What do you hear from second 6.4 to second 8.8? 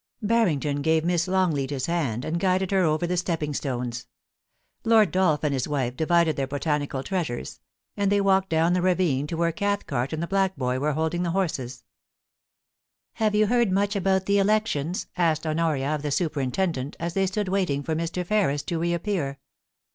botanical treasures; and they walked down